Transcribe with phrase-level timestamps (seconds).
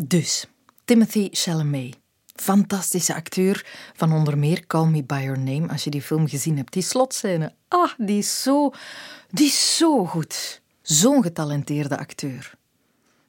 [0.00, 0.46] Dus,
[0.84, 1.96] Timothy Chalamet.
[2.34, 5.68] Fantastische acteur van onder meer Call Me By Your Name.
[5.68, 7.52] Als je die film gezien hebt, die slotscène.
[7.68, 8.70] Ah, die is zo,
[9.30, 10.60] die is zo goed.
[10.82, 12.54] Zo'n getalenteerde acteur.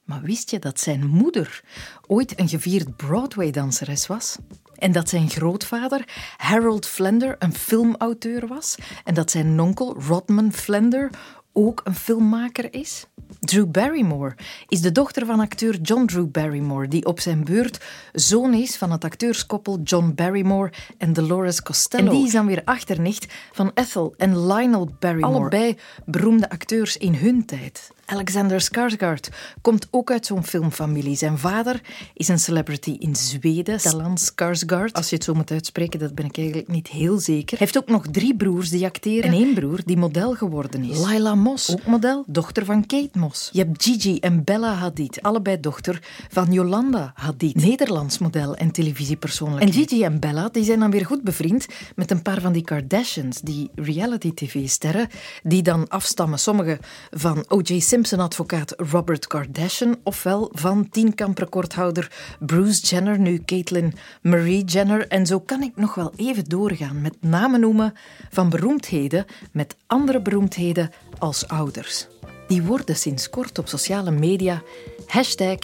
[0.03, 1.63] Maar wist je dat zijn moeder
[2.07, 4.37] ooit een gevierd Broadway-danseres was?
[4.75, 6.03] En dat zijn grootvader,
[6.37, 8.75] Harold Flender, een filmauteur was?
[9.03, 11.09] En dat zijn onkel, Rodman Flender,
[11.53, 13.05] ook een filmmaker is?
[13.39, 14.35] Drew Barrymore
[14.67, 18.91] is de dochter van acteur John Drew Barrymore, die op zijn beurt zoon is van
[18.91, 22.05] het acteurskoppel John Barrymore en Dolores Costello.
[22.05, 27.15] En die is dan weer achternicht van Ethel en Lionel Barrymore, allebei beroemde acteurs in
[27.15, 27.91] hun tijd.
[28.09, 29.29] Alexander Skarsgård
[29.61, 31.15] komt ook uit zo'n filmfamilie.
[31.15, 31.81] Zijn vader
[32.13, 34.93] is een celebrity in Zweden, Stellan Skarsgård.
[34.93, 37.57] Als je het zo moet uitspreken, dat ben ik eigenlijk niet heel zeker.
[37.57, 40.97] Hij heeft ook nog drie broers die acteren en één broer die model geworden is.
[40.97, 43.49] Laila Moss, ook model, dochter van Kate Moss.
[43.51, 49.75] Je hebt Gigi en Bella Hadid, allebei dochter van Jolanda Hadid, Nederlands model en televisiepersoonlijkheid.
[49.75, 51.65] En Gigi en Bella die zijn dan weer goed bevriend
[51.95, 55.07] met een paar van die Kardashians, die reality-tv-sterren,
[55.43, 56.79] die dan afstammen, sommige
[57.11, 57.79] van O.J.
[57.79, 65.07] Simpson Simpson-advocaat Robert Kardashian, ofwel van tienkamprecordhouder Bruce Jenner, nu Caitlyn Marie Jenner.
[65.07, 67.93] En zo kan ik nog wel even doorgaan met namen noemen
[68.29, 72.07] van beroemdheden met andere beroemdheden als ouders.
[72.47, 74.61] Die worden sinds kort op sociale media
[75.07, 75.57] hashtag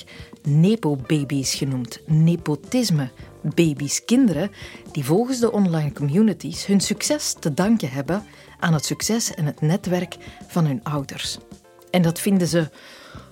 [0.43, 1.99] Nepo-babies genoemd.
[2.05, 3.09] Nepotisme.
[3.41, 4.51] Baby's, kinderen
[4.91, 8.23] die volgens de online communities hun succes te danken hebben
[8.59, 11.37] aan het succes en het netwerk van hun ouders.
[11.95, 12.69] En dat vinden ze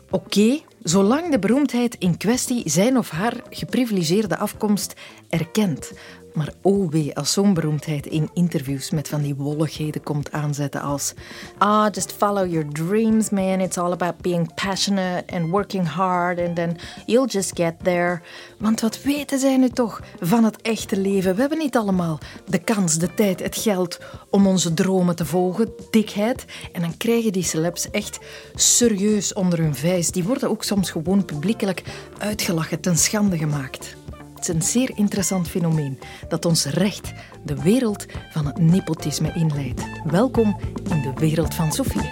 [0.10, 4.94] oké, zolang de beroemdheid in kwestie zijn of haar geprivilegeerde afkomst
[5.30, 5.92] erkent.
[6.34, 11.14] Maar oh wee, als zo'n beroemdheid in interviews met van die wolligheden komt aanzetten als
[11.58, 13.60] Ah, just follow your dreams, man.
[13.60, 18.22] It's all about being passionate and working hard and then you'll just get there.
[18.58, 21.36] Want wat weten zij nu toch van het echte leven?
[21.36, 25.74] We hebben niet allemaal de kans, de tijd, het geld om onze dromen te volgen,
[25.90, 26.46] dikheid.
[26.72, 28.20] En dan krijgen die celebs echt
[28.56, 30.12] serieus onder hun vijs.
[30.12, 31.84] Die worden ook soms gewoon publiekelijk
[32.18, 34.02] uitgelachen, ten schande gemaakt.
[34.48, 39.82] Een zeer interessant fenomeen dat ons recht de wereld van het nepotisme inleidt.
[40.04, 40.60] Welkom
[40.90, 42.10] in de wereld van Sophie.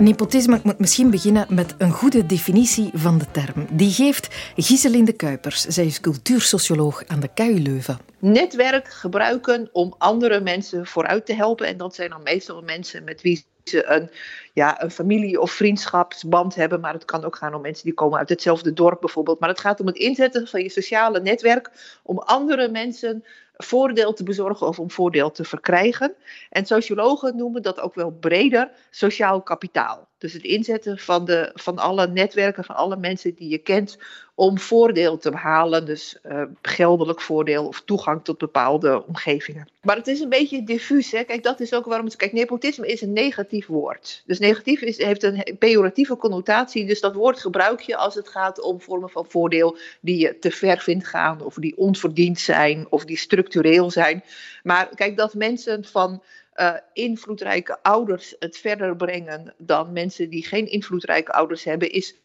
[0.00, 3.66] Nepotisme, ik moet misschien beginnen met een goede definitie van de term.
[3.70, 5.64] Die geeft Giselinde Kuipers.
[5.64, 7.98] Zij is cultuursocioloog aan de KU Leuven.
[8.18, 11.66] Netwerk gebruiken om andere mensen vooruit te helpen.
[11.66, 14.10] En dat zijn dan meestal mensen met wie ze een,
[14.52, 16.80] ja, een familie- of vriendschapsband hebben.
[16.80, 19.40] Maar het kan ook gaan om mensen die komen uit hetzelfde dorp bijvoorbeeld.
[19.40, 21.70] Maar het gaat om het inzetten van je sociale netwerk
[22.02, 23.24] om andere mensen
[23.56, 26.14] voordeel te bezorgen of om voordeel te verkrijgen.
[26.50, 30.08] En sociologen noemen dat ook wel breder sociaal kapitaal.
[30.18, 33.98] Dus het inzetten van, de, van alle netwerken, van alle mensen die je kent,
[34.34, 35.86] om voordeel te behalen.
[35.86, 39.68] Dus uh, geldelijk voordeel of toegang tot bepaalde omgevingen.
[39.82, 41.10] Maar het is een beetje diffuus.
[41.10, 41.24] Hè?
[41.24, 42.16] Kijk, dat is ook waarom het.
[42.16, 44.22] Kijk, nepotisme is een negatief woord.
[44.26, 46.86] Dus negatief is, heeft een pejoratieve connotatie.
[46.86, 50.50] Dus dat woord gebruik je als het gaat om vormen van voordeel die je te
[50.50, 54.24] ver vindt gaan, of die onverdiend zijn, of die structureel zijn.
[54.62, 56.22] Maar kijk, dat mensen van
[56.56, 62.20] uh, invloedrijke ouders het verder brengen dan mensen die geen invloedrijke ouders hebben, is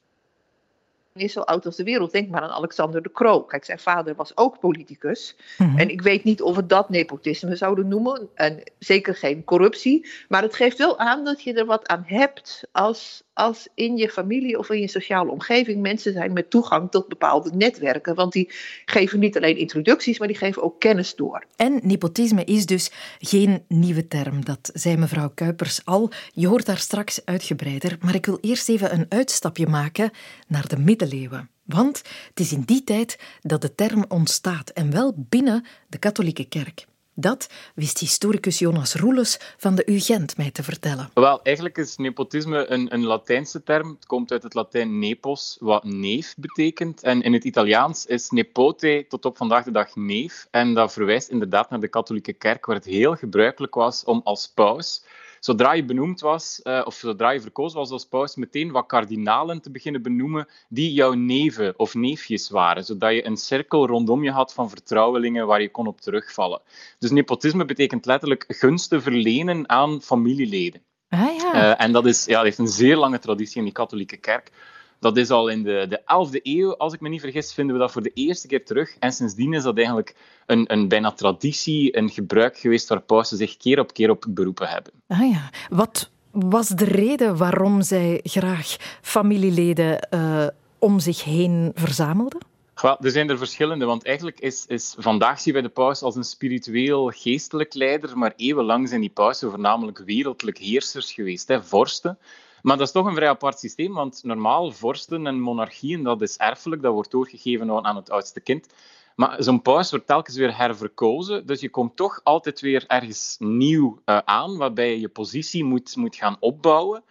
[1.13, 2.11] is zo oud als de wereld.
[2.11, 3.41] Denk maar aan Alexander de Croo.
[3.41, 5.35] Kijk, zijn vader was ook politicus.
[5.57, 5.77] Mhm.
[5.77, 8.29] En ik weet niet of we dat nepotisme zouden noemen.
[8.35, 10.09] En zeker geen corruptie.
[10.29, 14.09] Maar het geeft wel aan dat je er wat aan hebt als, als in je
[14.09, 18.15] familie of in je sociale omgeving mensen zijn met toegang tot bepaalde netwerken.
[18.15, 18.49] Want die
[18.85, 21.45] geven niet alleen introducties, maar die geven ook kennis door.
[21.55, 24.45] En nepotisme is dus geen nieuwe term.
[24.45, 26.11] Dat zei mevrouw Kuipers al.
[26.33, 27.97] Je hoort daar straks uitgebreider.
[28.01, 30.11] Maar ik wil eerst even een uitstapje maken
[30.47, 31.49] naar de middeleeuwen.
[31.65, 36.45] Want het is in die tijd dat de term ontstaat en wel binnen de katholieke
[36.45, 36.89] kerk.
[37.13, 41.09] Dat wist historicus Jonas Roeles van de UGent mij te vertellen.
[41.13, 43.89] Wel, eigenlijk is nepotisme een, een Latijnse term.
[43.89, 47.03] Het komt uit het Latijn nepos, wat neef betekent.
[47.03, 50.47] En in het Italiaans is nepote tot op vandaag de dag neef.
[50.51, 54.51] En dat verwijst inderdaad naar de katholieke kerk, waar het heel gebruikelijk was om als
[54.53, 55.03] paus
[55.41, 59.61] zodra je benoemd was, uh, of zodra je verkozen was als paus, meteen wat kardinalen
[59.61, 64.31] te beginnen benoemen die jouw neven of neefjes waren, zodat je een cirkel rondom je
[64.31, 66.61] had van vertrouwelingen waar je kon op terugvallen.
[66.99, 70.81] Dus nepotisme betekent letterlijk gunsten verlenen aan familieleden.
[71.09, 71.55] Ah, ja.
[71.55, 74.51] Uh, en dat is, ja, dat heeft een zeer lange traditie in die katholieke kerk.
[75.01, 77.81] Dat is al in de, de 11e eeuw, als ik me niet vergis, vinden we
[77.81, 78.95] dat voor de eerste keer terug.
[78.99, 80.15] En sindsdien is dat eigenlijk
[80.45, 84.67] een, een bijna traditie, een gebruik geweest waar pausen zich keer op keer op beroepen
[84.67, 84.91] hebben.
[85.07, 90.47] Ah ja, wat was de reden waarom zij graag familieleden uh,
[90.79, 92.39] om zich heen verzamelden?
[92.81, 96.15] Wel, er zijn er verschillende, want eigenlijk is, is vandaag zien wij de paus als
[96.15, 102.17] een spiritueel geestelijk leider, maar eeuwenlang zijn die pausen voornamelijk wereldlijk heersers geweest, hè, vorsten.
[102.61, 106.37] Maar dat is toch een vrij apart systeem, want normaal vorsten en monarchieën, dat is
[106.37, 108.67] erfelijk, dat wordt doorgegeven aan het oudste kind.
[109.15, 114.01] Maar zo'n paus wordt telkens weer herverkozen, dus je komt toch altijd weer ergens nieuw
[114.05, 117.03] uh, aan, waarbij je je positie moet, moet gaan opbouwen.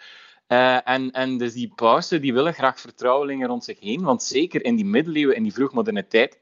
[0.49, 4.64] Uh, en, en dus die pausen die willen graag vertrouwelingen rond zich heen, want zeker
[4.64, 6.38] in die middeleeuwen, in die vroegmoderne tijd,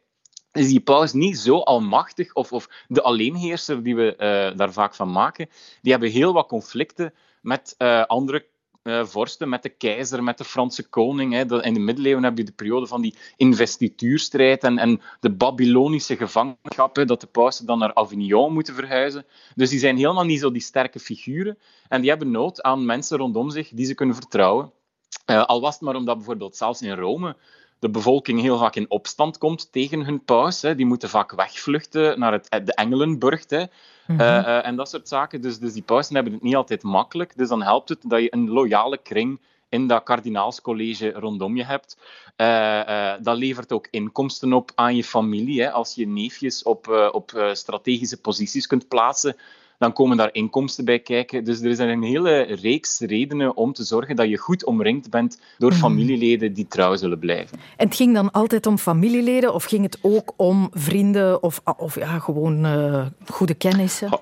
[0.52, 4.94] is die paus niet zo almachtig, of, of de alleenheerser die we uh, daar vaak
[4.94, 5.48] van maken.
[5.82, 8.46] Die hebben heel wat conflicten met uh, andere
[8.82, 11.32] uh, vorsten, met de keizer, met de Franse koning.
[11.32, 11.62] Hè.
[11.62, 17.06] In de middeleeuwen heb je de periode van die investituurstrijd en, en de Babylonische gevangenschappen,
[17.06, 19.26] dat de pausen dan naar Avignon moeten verhuizen.
[19.54, 21.58] Dus die zijn helemaal niet zo die sterke figuren.
[21.88, 24.72] En die hebben nood aan mensen rondom zich die ze kunnen vertrouwen.
[25.30, 27.36] Uh, al was het maar omdat bijvoorbeeld zelfs in Rome
[27.78, 30.62] de bevolking heel vaak in opstand komt tegen hun paus.
[30.62, 30.74] Hè.
[30.74, 33.44] Die moeten vaak wegvluchten naar het, de Engelenburg.
[33.48, 33.64] Hè.
[34.06, 34.20] Mhm.
[34.20, 35.40] Eh, eh, en dat soort zaken.
[35.40, 37.36] Dus, dus die pausen hebben het niet altijd makkelijk.
[37.36, 41.96] Dus dan helpt het dat je een loyale kring in dat kardinaalscollege rondom je hebt.
[42.36, 45.62] Uh, dat levert ook inkomsten op aan je familie.
[45.62, 45.70] Hè.
[45.70, 49.36] Als je neefjes op, op strategische posities kunt plaatsen,
[49.78, 51.44] dan komen daar inkomsten bij kijken.
[51.44, 55.40] Dus er is een hele reeks redenen om te zorgen dat je goed omringd bent
[55.58, 55.80] door mhm.
[55.80, 57.58] familieleden die trouw zullen blijven.
[57.76, 61.94] En het ging dan altijd om familieleden of ging het ook om vrienden of, of
[61.94, 64.20] ja, gewoon uh, goede kennissen?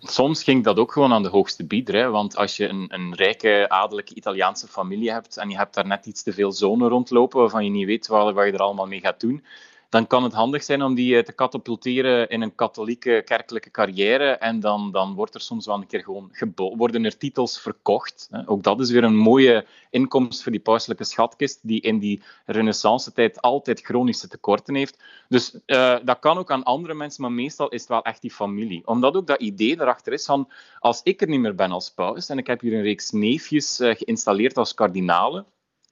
[0.00, 1.94] Soms ging dat ook gewoon aan de hoogste bieder.
[1.94, 2.10] Hè?
[2.10, 6.06] Want als je een, een rijke, adellijke Italiaanse familie hebt en je hebt daar net
[6.06, 9.00] iets te veel zonen rondlopen waarvan je niet weet wat, wat je er allemaal mee
[9.00, 9.44] gaat doen,
[9.88, 14.30] dan kan het handig zijn om die eh, te katapulteren in een katholieke kerkelijke carrière.
[14.30, 16.30] En dan, dan wordt er soms wel een keer gewoon
[16.76, 18.28] worden er titels verkocht.
[18.46, 23.40] Ook dat is weer een mooie inkomst voor die pauselijke schatkist, die in die renaissance-tijd
[23.40, 24.98] altijd chronische tekorten heeft.
[25.28, 28.30] Dus uh, dat kan ook aan andere mensen, maar meestal is het wel echt die
[28.30, 28.86] familie.
[28.86, 30.48] Omdat ook dat idee erachter is van,
[30.78, 33.80] als ik er niet meer ben als paus, en ik heb hier een reeks neefjes
[33.80, 35.46] uh, geïnstalleerd als kardinalen,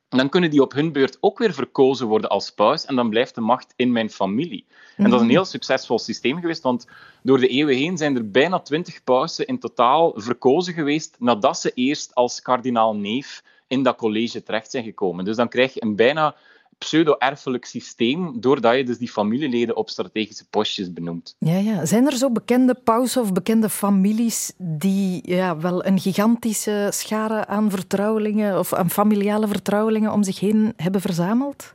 [0.08, 3.34] dan kunnen die op hun beurt ook weer verkozen worden als paus en dan blijft
[3.34, 4.66] de macht in mijn familie.
[4.96, 5.34] En dat is een mhm.
[5.34, 6.86] heel succesvol systeem geweest, want
[7.22, 11.72] door de eeuwen heen zijn er bijna twintig pausen in totaal verkozen geweest nadat ze
[11.74, 15.24] eerst als kardinaal-neef in dat college terecht zijn gekomen.
[15.24, 16.34] Dus dan krijg je een bijna
[16.78, 21.34] pseudo-erfelijk systeem, doordat je dus die familieleden op strategische postjes benoemt.
[21.38, 21.86] Ja, ja.
[21.86, 27.70] Zijn er zo bekende pausen of bekende families die ja, wel een gigantische schare aan
[27.70, 31.74] vertrouwelingen of aan familiale vertrouwelingen om zich heen hebben verzameld?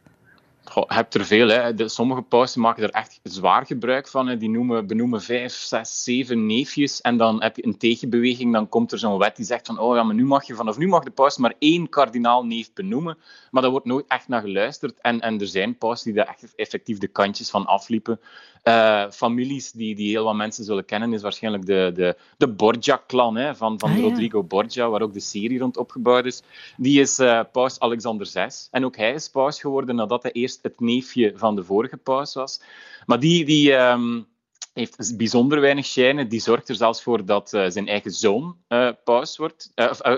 [0.73, 1.47] Je hebt er veel.
[1.47, 1.73] Hè.
[1.73, 4.27] De, sommige pausen maken er echt zwaar gebruik van.
[4.27, 4.37] Hè.
[4.37, 7.01] Die noemen, benoemen vijf, zes, zeven neefjes.
[7.01, 8.53] En dan heb je een tegenbeweging.
[8.53, 10.77] Dan komt er zo'n wet die zegt van oh ja, maar nu mag je vanaf
[10.77, 13.17] nu mag de paus maar één kardinaal neef benoemen.
[13.51, 15.01] Maar daar wordt nooit echt naar geluisterd.
[15.01, 18.19] En, en er zijn pausen die daar echt effectief de kantjes van afliepen.
[18.63, 23.55] Uh, families die, die heel wat mensen zullen kennen, is waarschijnlijk de, de, de Borgia-clan
[23.55, 26.43] van, van ah, Rodrigo Borgia, waar ook de serie rond opgebouwd is.
[26.77, 28.47] Die is uh, paus Alexander VI.
[28.71, 32.33] En ook hij is paus geworden nadat hij eerst het neefje van de vorige paus
[32.33, 32.61] was.
[33.05, 34.27] Maar die, die um,
[34.73, 36.29] heeft bijzonder weinig schijnen.
[36.29, 38.57] Die zorgt er zelfs voor dat uh, zijn eigen zoon
[39.03, 39.71] paus wordt,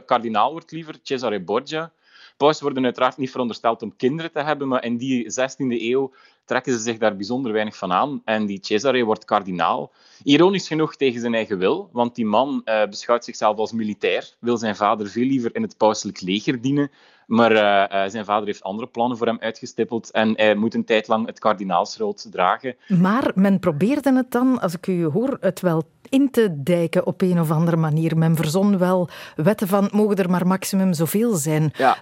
[0.05, 1.91] kardinaal wordt liever, Cesare Borgia.
[2.37, 6.13] Paus worden uiteraard niet verondersteld om kinderen te hebben, maar in die 16e eeuw
[6.45, 8.21] trekken ze zich daar bijzonder weinig van aan.
[8.25, 9.91] En die Cesare wordt kardinaal.
[10.23, 14.57] Ironisch genoeg tegen zijn eigen wil, want die man uh, beschouwt zichzelf als militair, wil
[14.57, 16.91] zijn vader veel liever in het pauselijk leger dienen.
[17.27, 20.85] Maar uh, uh, zijn vader heeft andere plannen voor hem uitgestippeld en hij moet een
[20.85, 22.75] tijd lang het kardinaalsrood dragen.
[22.87, 27.21] Maar men probeerde het dan, als ik u hoor, het wel in te dijken op
[27.21, 28.17] een of andere manier.
[28.17, 31.71] Men verzon wel wetten van mogen er maar maximum zoveel zijn.
[31.77, 31.97] Ja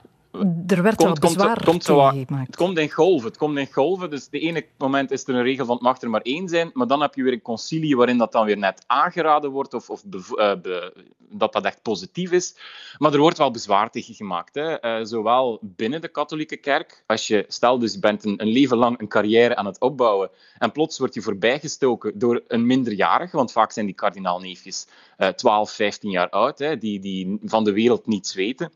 [0.68, 1.88] er werd komt, wel bezwaar komt,
[2.48, 3.28] Het komt in golven.
[3.28, 4.10] Het komt in golven.
[4.10, 6.70] Dus de ene moment is er een regel van het mag er maar één zijn,
[6.74, 9.90] maar dan heb je weer een concilie waarin dat dan weer net aangeraden wordt of,
[9.90, 10.54] of uh,
[11.18, 12.56] dat dat echt positief is.
[12.98, 14.56] Maar er wordt wel bezwaar tegen gemaakt.
[14.56, 15.00] Hè.
[15.00, 18.78] Uh, zowel binnen de katholieke kerk, als je, stel dus je bent een, een, leven
[18.78, 23.52] lang een carrière aan het opbouwen en plots wordt je voorbijgestoken door een minderjarige, want
[23.52, 24.88] vaak zijn die kardinaalneefjes
[25.36, 28.72] 12, 15 jaar oud, hè, die, die van de wereld niets weten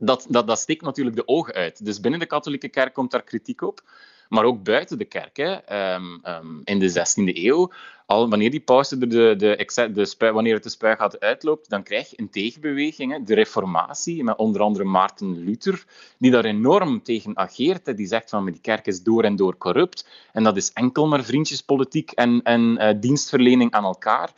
[0.00, 1.84] dat, dat, dat steekt natuurlijk de ogen uit.
[1.84, 3.80] Dus binnen de katholieke kerk komt daar kritiek op.
[4.28, 5.36] maar ook buiten de kerk.
[5.36, 5.52] Hè.
[5.52, 7.72] Ehm, ehm, in de 16e eeuw,
[8.06, 12.10] al wanneer die pauze de, de, de, de wanneer het de spuigaten uitloopt, dan krijg
[12.10, 15.84] je een tegenbeweging, hè, de reformatie, met onder andere Maarten Luther,
[16.18, 17.96] die daar enorm tegen ageert.
[17.96, 21.24] Die zegt van die kerk is door en door corrupt en dat is enkel maar
[21.24, 24.30] vriendjespolitiek en, en uh, dienstverlening aan elkaar.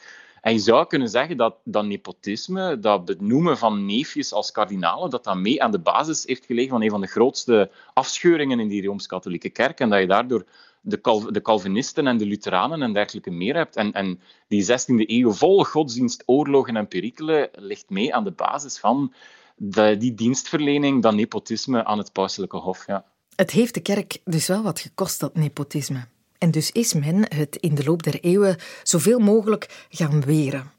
[0.43, 5.25] En je zou kunnen zeggen dat, dat nepotisme, dat benoemen van neefjes als kardinalen, dat
[5.25, 8.87] dat mee aan de basis heeft gelegen van een van de grootste afscheuringen in die
[8.87, 9.81] Rooms-Katholieke Kerk.
[9.81, 10.45] En dat je daardoor
[10.81, 13.77] de, de Calvinisten en de Lutheranen en dergelijke meer hebt.
[13.77, 18.79] En, en die 16e eeuw vol godsdienst, oorlogen en perikelen ligt mee aan de basis
[18.79, 19.13] van
[19.57, 22.87] de, die dienstverlening, dat nepotisme aan het pauselijke hof.
[22.87, 23.05] Ja.
[23.37, 26.07] Het heeft de kerk dus wel wat gekost, dat nepotisme.
[26.43, 30.71] En dus is men het in de loop der eeuwen zoveel mogelijk gaan weren.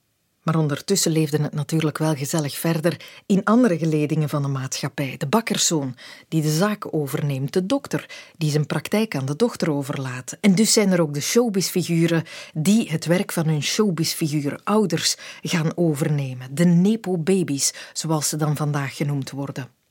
[0.42, 5.16] Maar ondertussen leefde het natuurlijk wel gezellig verder in andere geledingen van de maatschappij.
[5.18, 5.96] De bakkerszoon
[6.28, 10.38] die de zaak overneemt, de dokter die zijn praktijk aan de dochter overlaat.
[10.42, 15.78] En dus zijn er ook de showbizfiguren die het werk van hun showbizfiguur ouders gaan
[15.78, 16.56] overnemen.
[16.56, 19.83] De nepo-babies, zoals ze dan vandaag genoemd worden.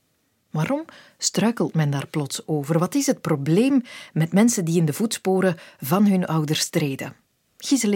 [0.53, 0.85] Waarom
[1.17, 2.79] struikelt men daar plots over?
[2.79, 3.81] Wat is het probleem
[4.13, 7.15] met mensen die in de voetsporen van hun ouders treden?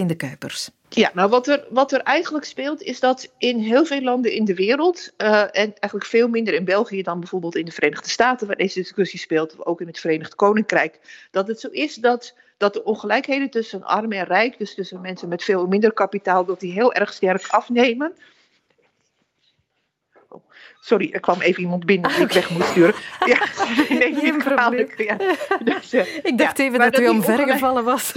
[0.06, 0.70] de Kuipers.
[0.88, 4.44] Ja, nou wat er, wat er eigenlijk speelt is dat in heel veel landen in
[4.44, 8.46] de wereld, uh, en eigenlijk veel minder in België dan bijvoorbeeld in de Verenigde Staten,
[8.46, 12.72] waar deze discussie speelt, ook in het Verenigd Koninkrijk, dat het zo is dat, dat
[12.72, 16.72] de ongelijkheden tussen arm en rijk, dus tussen mensen met veel minder kapitaal, dat die
[16.72, 18.12] heel erg sterk afnemen.
[20.80, 22.94] Sorry, er kwam even iemand binnen die ik weg moest sturen.
[23.24, 23.38] Ja,
[23.98, 24.88] nee, geen probleem.
[24.96, 25.16] Ja.
[25.64, 28.12] Dus, uh, ik dacht ja, even dat, dat u omvergevallen was.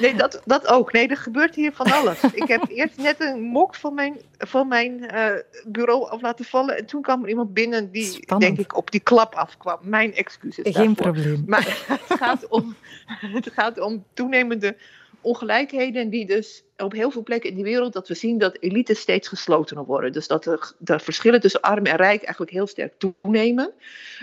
[0.00, 0.92] Nee, dat, dat ook.
[0.92, 2.22] Nee, er gebeurt hier van alles.
[2.32, 5.26] ik heb eerst net een mok van mijn, van mijn uh,
[5.66, 6.76] bureau af laten vallen.
[6.76, 9.78] En toen kwam er iemand binnen die, denk ik, op die klap afkwam.
[9.82, 10.76] Mijn excuses.
[10.76, 11.42] Geen probleem.
[11.46, 14.76] Maar het gaat om, het gaat om toenemende
[15.20, 19.00] ongelijkheden die dus op heel veel plekken in de wereld dat we zien dat elites
[19.00, 20.12] steeds geslotener worden.
[20.12, 20.44] Dus dat
[20.78, 23.72] de, verschillen tussen arm en rijk eigenlijk heel sterk toenemen.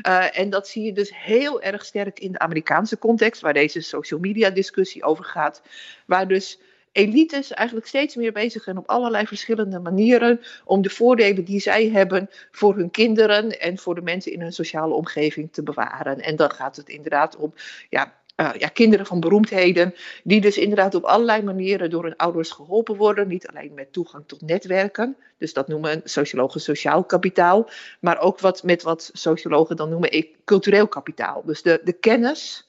[0.07, 3.81] Uh, en dat zie je dus heel erg sterk in de Amerikaanse context, waar deze
[3.81, 5.61] social media discussie over gaat.
[6.05, 6.59] Waar dus
[6.91, 11.89] elites eigenlijk steeds meer bezig zijn op allerlei verschillende manieren om de voordelen die zij
[11.89, 16.19] hebben voor hun kinderen en voor de mensen in hun sociale omgeving te bewaren.
[16.19, 17.53] En dan gaat het inderdaad om
[17.89, 22.51] ja, uh, ja, kinderen van beroemdheden, die dus inderdaad op allerlei manieren door hun ouders
[22.51, 23.27] geholpen worden.
[23.27, 28.63] Niet alleen met toegang tot netwerken, dus dat noemen sociologen sociaal kapitaal, maar ook wat,
[28.63, 31.43] met wat sociologen dan noemen cultureel kapitaal.
[31.45, 32.67] Dus de, de kennis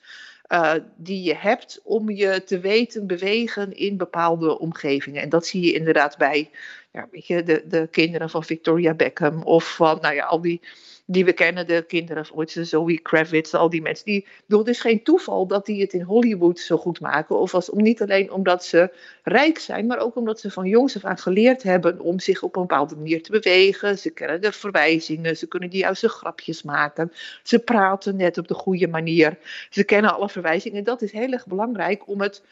[0.49, 5.23] uh, die je hebt om je te weten bewegen in bepaalde omgevingen.
[5.23, 6.51] En dat zie je inderdaad bij
[6.93, 7.09] ja,
[7.43, 10.61] de, de kinderen van Victoria Beckham of van nou ja, al die
[11.11, 14.05] die we kennen, de kinderen van Zoe Kravitz, al die mensen.
[14.05, 14.27] Die,
[14.65, 17.39] is geen toeval dat die het in Hollywood zo goed maken.
[17.39, 20.97] Of als, om, niet alleen omdat ze rijk zijn, maar ook omdat ze van jongs
[20.97, 23.99] af aan geleerd hebben om zich op een bepaalde manier te bewegen.
[23.99, 27.13] Ze kennen de verwijzingen, ze kunnen die juiste grapjes maken.
[27.43, 29.39] Ze praten net op de goede manier.
[29.71, 30.79] Ze kennen alle verwijzingen.
[30.79, 32.43] En dat is heel erg belangrijk om het,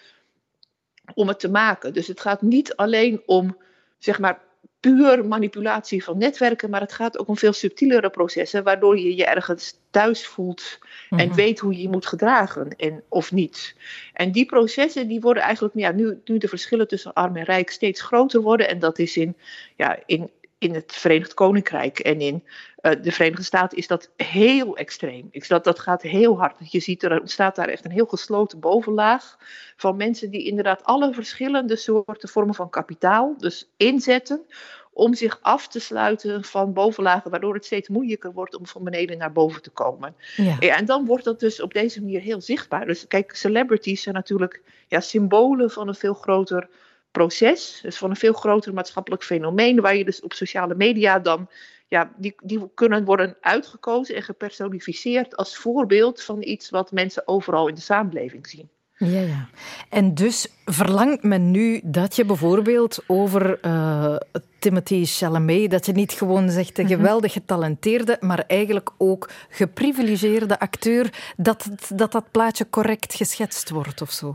[1.14, 1.92] om het te maken.
[1.92, 3.56] Dus het gaat niet alleen om
[3.98, 4.44] zeg maar
[4.86, 9.24] puur manipulatie van netwerken, maar het gaat ook om veel subtielere processen, waardoor je je
[9.24, 10.78] ergens thuis voelt
[11.10, 11.34] en mhm.
[11.34, 13.76] weet hoe je je moet gedragen en, of niet.
[14.12, 17.70] En die processen die worden eigenlijk, ja, nu, nu de verschillen tussen arm en rijk
[17.70, 19.36] steeds groter worden, en dat is in,
[19.76, 22.44] ja, in, in het Verenigd Koninkrijk en in
[22.82, 25.28] uh, de Verenigde Staten is dat heel extreem.
[25.30, 26.70] Ik, dat, dat gaat heel hard.
[26.70, 29.38] Je ziet er ontstaat daar echt een heel gesloten bovenlaag
[29.76, 34.46] van mensen die inderdaad alle verschillende soorten vormen van kapitaal dus inzetten
[34.92, 39.18] om zich af te sluiten van bovenlagen, waardoor het steeds moeilijker wordt om van beneden
[39.18, 40.14] naar boven te komen.
[40.36, 40.56] Ja.
[40.60, 40.76] ja.
[40.76, 42.86] en dan wordt dat dus op deze manier heel zichtbaar.
[42.86, 46.68] Dus kijk, celebrities zijn natuurlijk ja, symbolen van een veel groter
[47.16, 51.48] proces, dus van een veel groter maatschappelijk fenomeen, waar je dus op sociale media dan,
[51.88, 57.68] ja, die, die kunnen worden uitgekozen en gepersonificeerd als voorbeeld van iets wat mensen overal
[57.68, 58.68] in de samenleving zien.
[58.98, 59.48] Ja, ja.
[59.88, 64.16] En dus verlangt men nu dat je bijvoorbeeld over uh,
[64.58, 66.94] Timothy Chalamet, dat je niet gewoon zegt een mhm.
[66.94, 74.10] geweldig getalenteerde, maar eigenlijk ook geprivilegeerde acteur, dat, dat dat plaatje correct geschetst wordt of
[74.10, 74.34] zo?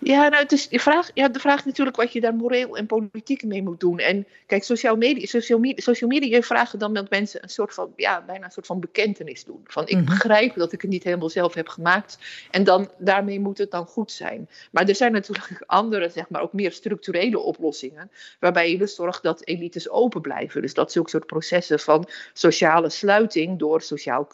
[0.00, 2.86] Ja, nou, het is de vraag, ja, de vraag natuurlijk wat je daar moreel en
[2.86, 3.98] politiek mee moet doen.
[3.98, 7.92] En kijk, social media, social media, social media vragen dan dat mensen een soort van,
[7.96, 9.60] ja, bijna een soort van bekentenis doen.
[9.64, 10.04] Van ik mhm.
[10.04, 12.18] begrijp dat ik het niet helemaal zelf heb gemaakt.
[12.50, 14.48] En dan, daarmee moet het dan goed zijn.
[14.70, 18.10] Maar er zijn natuurlijk andere, zeg maar, ook meer structurele oplossingen.
[18.40, 20.62] Waarbij je dus zorgt dat elites open blijven.
[20.62, 24.28] Dus dat zulke soort processen van sociale sluiting door sociaal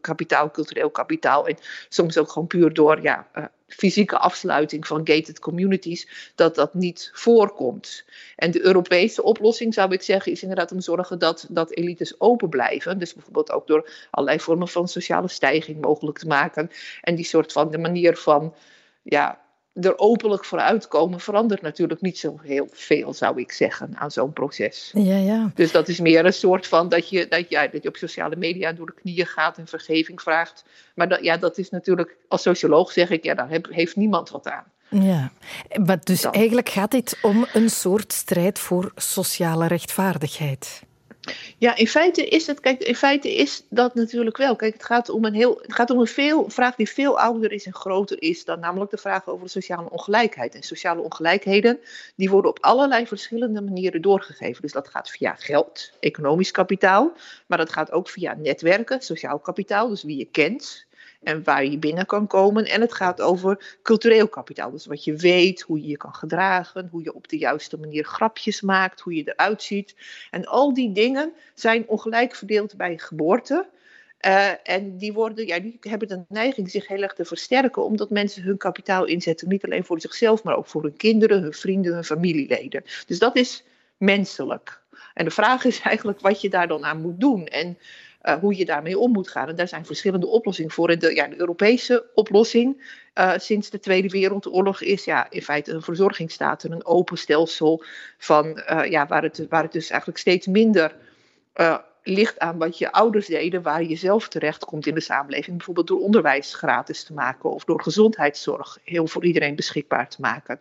[0.00, 1.46] kapitaal, cultureel kapitaal.
[1.46, 1.56] En
[1.88, 3.28] soms ook gewoon puur door, ja.
[3.34, 3.44] Uh,
[3.76, 8.04] fysieke afsluiting van gated communities, dat dat niet voorkomt.
[8.36, 12.48] En de Europese oplossing, zou ik zeggen, is inderdaad om zorgen dat, dat elites open
[12.48, 12.98] blijven.
[12.98, 16.70] Dus bijvoorbeeld ook door allerlei vormen van sociale stijging mogelijk te maken.
[17.00, 18.54] En die soort van de manier van
[19.02, 19.41] ja,
[19.72, 24.32] er openlijk voor uitkomen verandert natuurlijk niet zo heel veel, zou ik zeggen, aan zo'n
[24.32, 24.90] proces.
[24.94, 25.50] Ja, ja.
[25.54, 28.36] Dus dat is meer een soort van dat je, dat, ja, dat je op sociale
[28.36, 30.64] media door de knieën gaat en vergeving vraagt.
[30.94, 34.46] Maar dat, ja, dat is natuurlijk, als socioloog zeg ik, ja, daar heeft niemand wat
[34.46, 34.64] aan.
[34.88, 35.32] Ja,
[35.84, 40.82] maar dus eigenlijk gaat dit om een soort strijd voor sociale rechtvaardigheid.
[41.58, 44.56] Ja, in feite is het, kijk, in feite is dat natuurlijk wel.
[44.56, 47.52] Kijk, het gaat om een heel, het gaat om een veel, vraag die veel ouder
[47.52, 50.54] is en groter is dan namelijk de vraag over de sociale ongelijkheid.
[50.54, 51.80] En sociale ongelijkheden,
[52.16, 54.62] die worden op allerlei verschillende manieren doorgegeven.
[54.62, 57.12] Dus dat gaat via geld, economisch kapitaal,
[57.46, 60.86] maar dat gaat ook via netwerken, sociaal kapitaal, dus wie je kent
[61.22, 62.64] en waar je binnen kan komen.
[62.64, 64.70] En het gaat over cultureel kapitaal.
[64.70, 68.04] Dus wat je weet, hoe je je kan gedragen, hoe je op de juiste manier
[68.04, 69.94] grapjes maakt, hoe je eruit ziet.
[70.30, 73.68] En al die dingen zijn ongelijk verdeeld bij geboorte.
[74.26, 78.10] Uh, en die, worden, ja, die hebben de neiging zich heel erg te versterken, omdat
[78.10, 79.48] mensen hun kapitaal inzetten.
[79.48, 82.84] Niet alleen voor zichzelf, maar ook voor hun kinderen, hun vrienden, hun familieleden.
[83.06, 83.64] Dus dat is
[83.96, 84.80] menselijk.
[85.14, 87.46] En de vraag is eigenlijk wat je daar dan aan moet doen.
[87.46, 87.78] En
[88.22, 89.48] uh, hoe je daarmee om moet gaan.
[89.48, 90.88] En daar zijn verschillende oplossingen voor.
[90.88, 95.72] En de, ja, de Europese oplossing uh, sinds de Tweede Wereldoorlog is ja, in feite
[95.72, 97.84] een verzorgingsstaat en een open stelsel
[98.18, 100.96] van, uh, ja, waar, het, waar het dus eigenlijk steeds minder
[102.02, 105.56] ligt aan wat je ouders deden, waar je zelf terecht komt in de samenleving.
[105.56, 110.60] Bijvoorbeeld door onderwijs gratis te maken of door gezondheidszorg heel voor iedereen beschikbaar te maken.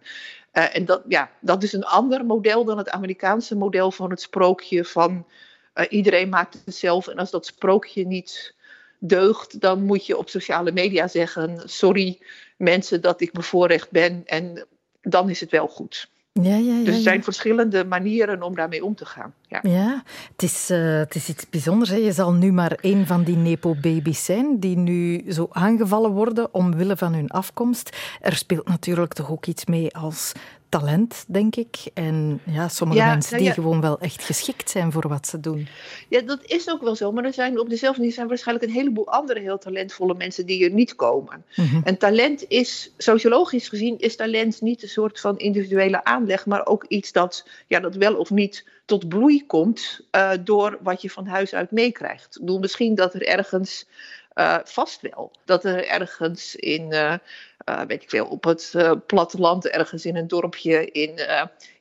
[0.51, 4.85] En dat, ja, dat is een ander model dan het Amerikaanse model van het sprookje
[4.85, 5.25] van
[5.75, 7.07] uh, iedereen maakt het zelf.
[7.07, 8.55] En als dat sprookje niet
[8.99, 12.19] deugt, dan moet je op sociale media zeggen: Sorry
[12.57, 14.23] mensen dat ik bevoorrecht ben.
[14.25, 14.65] En
[15.01, 16.09] dan is het wel goed.
[16.33, 19.33] Ja, ja, ja, dus er zijn verschillende manieren om daarmee om te gaan.
[19.47, 21.89] Ja, ja het, is, uh, het is iets bijzonders.
[21.89, 21.95] Hè.
[21.95, 26.97] Je zal nu maar een van die Nepo-baby's zijn die nu zo aangevallen worden omwille
[26.97, 27.97] van hun afkomst.
[28.21, 30.31] Er speelt natuurlijk toch ook iets mee als
[30.71, 31.77] talent, denk ik.
[31.93, 35.67] En ja, sommige mensen nou die gewoon wel echt geschikt zijn voor wat ze doen.
[36.09, 37.11] Ja, dat is ook wel zo.
[37.11, 40.65] Maar er zijn op dezelfde manier zijn waarschijnlijk een heleboel andere heel talentvolle mensen die
[40.65, 41.45] er niet komen.
[41.55, 41.81] Mhm.
[41.83, 46.85] En talent is, sociologisch gezien, is talent niet een soort van individuele aanleg, maar ook
[46.87, 51.25] iets dat, ja, dat wel of niet tot bloei komt uh, door wat je van
[51.25, 52.35] huis uit meekrijgt.
[52.35, 53.87] Ik bedoel, misschien dat er ergens
[54.35, 55.31] uh, vast wel.
[55.45, 57.15] Dat er ergens in, uh,
[57.69, 58.75] uh, weet ik veel, op het
[59.07, 61.19] platteland, ergens in een dorpje in,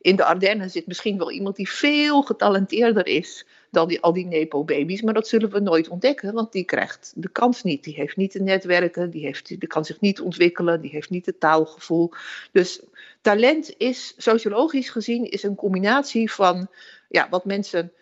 [0.00, 4.26] in de Ardennen zit misschien wel iemand die veel getalenteerder is dan die, al die
[4.26, 5.02] Nepo-baby's.
[5.02, 7.84] Maar dat zullen we nooit ontdekken, want die krijgt de kans niet.
[7.84, 11.26] Die heeft niet de netwerken, die, heeft, die kan zich niet ontwikkelen, die heeft niet
[11.26, 12.12] het taalgevoel.
[12.52, 12.80] Dus
[13.20, 16.68] talent is, sociologisch gezien, is een combinatie van
[17.08, 17.92] ja, wat mensen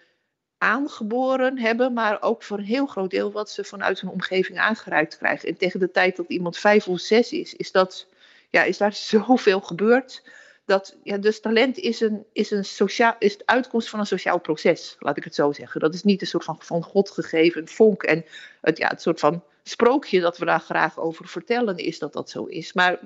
[0.58, 5.18] aangeboren hebben, maar ook voor een heel groot deel wat ze vanuit hun omgeving aangereikt
[5.18, 5.48] krijgen.
[5.48, 8.06] En tegen de tijd dat iemand vijf of zes is, is, dat,
[8.50, 10.22] ja, is daar zoveel gebeurd.
[10.64, 14.40] Dat, ja, dus talent is, een, is, een sociaal, is de uitkomst van een sociaal
[14.40, 15.80] proces, laat ik het zo zeggen.
[15.80, 18.02] Dat is niet een soort van van God gegeven vonk.
[18.02, 18.24] En
[18.60, 22.30] het, ja, het soort van sprookje dat we daar graag over vertellen, is dat dat
[22.30, 22.72] zo is.
[22.72, 22.98] Maar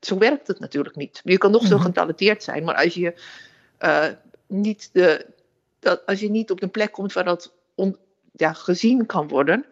[0.00, 1.20] zo werkt het natuurlijk niet.
[1.24, 1.84] Je kan nog zo mhm.
[1.84, 3.14] getalenteerd zijn, maar als je
[3.80, 4.06] uh,
[4.46, 5.26] niet de,
[5.86, 7.52] dat als je niet op een plek komt waar dat
[8.32, 9.64] ja, gezien kan worden,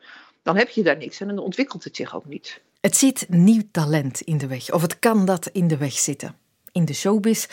[0.43, 2.61] dan heb je daar niks en dan ontwikkelt het zich ook niet.
[2.81, 6.37] Het ziet nieuw talent in de weg, of het kan dat in de weg zitten.
[6.73, 7.47] In de showbiz,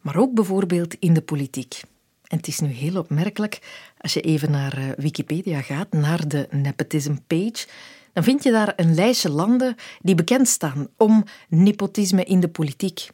[0.00, 1.82] maar ook bijvoorbeeld in de politiek.
[2.26, 3.58] En het is nu heel opmerkelijk,
[3.98, 7.66] als je even naar eh, Wikipedia gaat, naar de nepotism page,
[8.12, 13.08] dan vind je daar een lijstje landen die bekend staan om nepotisme in de politiek.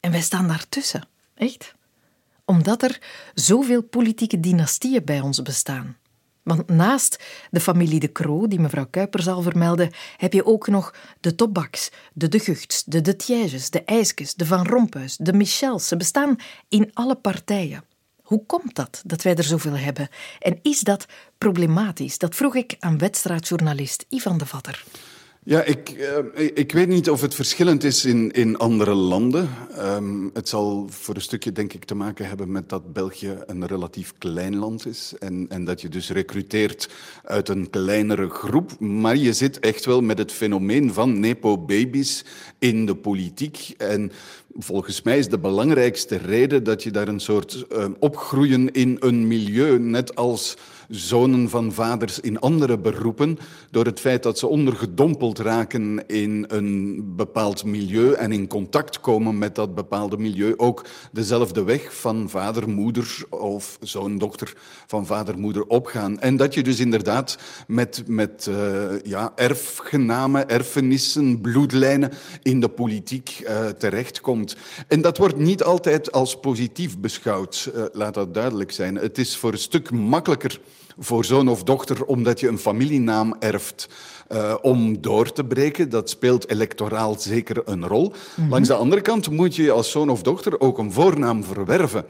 [0.00, 1.08] En wij staan daartussen.
[1.34, 1.74] Echt?
[2.46, 3.00] Omdat er
[3.34, 5.96] zoveel politieke dynastieën bij ons bestaan.
[6.42, 10.94] Want naast de familie De Croo, die mevrouw Kuiper zal vermelden, heb je ook nog
[11.20, 13.16] de Tobaks, de De Guchts, de De
[13.70, 15.88] de IJskes, de Van Rompuys, de Michels.
[15.88, 16.36] Ze bestaan
[16.68, 17.84] in alle partijen.
[18.22, 20.08] Hoe komt dat, dat wij er zoveel hebben?
[20.38, 21.06] En is dat
[21.38, 22.18] problematisch?
[22.18, 24.84] Dat vroeg ik aan wedstrijdjournalist Ivan de Vatter.
[25.48, 25.94] Ja, ik,
[26.36, 29.48] uh, ik weet niet of het verschillend is in, in andere landen.
[29.78, 33.66] Um, het zal voor een stukje denk ik te maken hebben met dat België een
[33.66, 35.14] relatief klein land is.
[35.18, 36.88] En, en dat je dus recruteert
[37.24, 38.80] uit een kleinere groep.
[38.80, 42.24] Maar je zit echt wel met het fenomeen van nepo-babies
[42.58, 43.74] in de politiek.
[43.78, 44.12] En
[44.58, 49.26] volgens mij is de belangrijkste reden dat je daar een soort uh, opgroeien in een
[49.26, 50.56] milieu, net als
[50.88, 53.38] zonen van vaders in andere beroepen,
[53.70, 59.38] door het feit dat ze ondergedompeld raken in een bepaald milieu en in contact komen
[59.38, 64.52] met dat bepaalde milieu, ook dezelfde weg van vader, moeder of zoon, dochter
[64.86, 66.20] van vader, moeder opgaan.
[66.20, 73.42] En dat je dus inderdaad met, met uh, ja, erfgenamen, erfenissen, bloedlijnen in de politiek
[73.42, 74.56] uh, terechtkomt.
[74.88, 78.94] En dat wordt niet altijd als positief beschouwd, uh, laat dat duidelijk zijn.
[78.94, 80.60] Het is voor een stuk makkelijker
[80.98, 83.88] voor zoon of dochter omdat je een familienaam erft.
[84.32, 85.90] Uh, om door te breken.
[85.90, 88.04] Dat speelt electoraal zeker een rol.
[88.04, 88.50] Mm -hmm.
[88.50, 92.04] Langs de andere kant moet je als zoon of dochter ook een voornaam verwerven.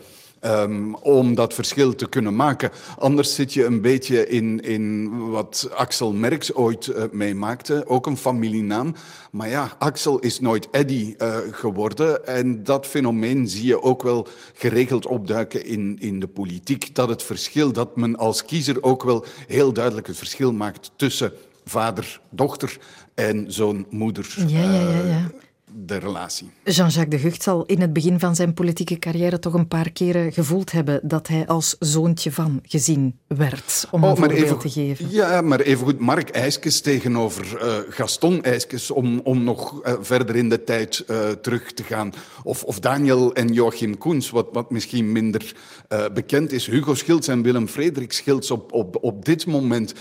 [0.47, 2.71] Um, om dat verschil te kunnen maken.
[2.99, 8.17] Anders zit je een beetje in, in wat Axel Merks ooit uh, meemaakte, ook een
[8.17, 8.95] familienaam.
[9.31, 12.27] Maar ja, Axel is nooit Eddy uh, geworden.
[12.27, 16.95] En dat fenomeen zie je ook wel geregeld opduiken in, in de politiek.
[16.95, 21.33] Dat het verschil, dat men als kiezer ook wel heel duidelijk het verschil maakt tussen
[21.65, 22.79] vader, dochter
[23.15, 24.35] en zoon, moeder.
[24.47, 25.03] Ja, ja, ja.
[25.03, 25.31] ja
[25.79, 26.51] de relatie.
[26.65, 30.33] Jean-Jacques de Gucht zal in het begin van zijn politieke carrière toch een paar keren
[30.33, 34.71] gevoeld hebben dat hij als zoontje van gezien werd, om oh, een voorbeeld even, te
[34.71, 35.11] geven.
[35.11, 40.49] Ja, maar evengoed Mark IJskes tegenover uh, Gaston IJskes, om, om nog uh, verder in
[40.49, 42.13] de tijd uh, terug te gaan.
[42.43, 45.55] Of, of Daniel en Joachim Koens, wat, wat misschien minder
[46.15, 46.67] bekend is.
[46.67, 49.95] Hugo Schilds en Willem Frederik Schilds op, op, op dit moment.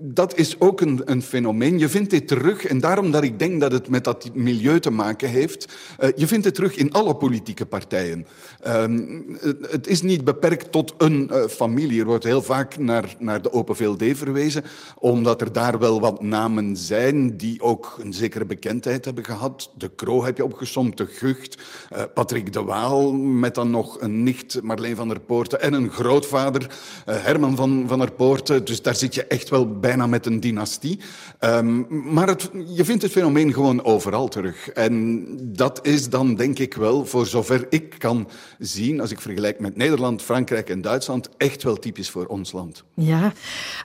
[0.00, 1.78] Dat is ook een, een fenomeen.
[1.78, 4.90] Je vindt dit terug en daarom dat ik denk dat het met dat milieu te
[4.90, 5.72] maken heeft.
[6.00, 8.26] Uh, je vindt het terug in alle politieke partijen.
[8.66, 9.38] Um,
[9.70, 12.00] het, is niet beperkt tot een uh, familie.
[12.00, 14.64] Er wordt heel vaak naar, naar de Open VLD verwezen,
[14.98, 19.70] omdat er daar wel wat namen zijn die ook een zekere bekendheid hebben gehad.
[19.76, 24.22] De Kroo heb je opgesomd, de Gucht, uh, Patrick de Waal, met dan nog een
[24.22, 26.70] nicht, Marleen van der Poorten, en een grootvader,
[27.04, 28.64] Herman van, van der Poorten.
[28.64, 31.00] Dus daar zit je echt wel bijna met een dynastie.
[31.40, 34.68] Um, maar het, je vindt het fenomeen gewoon overal terug.
[34.68, 39.60] En dat is dan, denk ik wel, voor zover ik kan zien, als ik vergelijk
[39.60, 42.84] met Nederland, Frankrijk en Duitsland, echt wel typisch voor ons land.
[42.94, 43.32] Ja,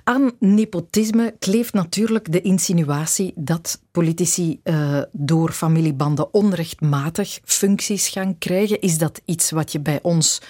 [0.03, 8.81] aan nepotisme kleeft natuurlijk de insinuatie dat politici uh, door familiebanden onrechtmatig functies gaan krijgen.
[8.81, 10.41] Is dat iets wat je bij ons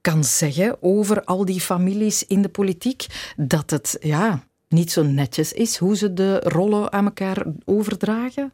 [0.00, 3.06] kan zeggen over al die families in de politiek?
[3.36, 8.52] Dat het ja, niet zo netjes is hoe ze de rollen aan elkaar overdragen?